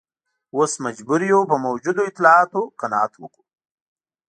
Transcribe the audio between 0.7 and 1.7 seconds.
مجبور یو په